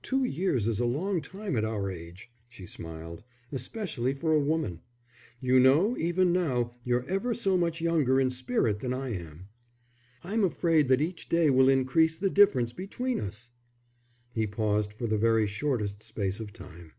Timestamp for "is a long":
0.66-1.20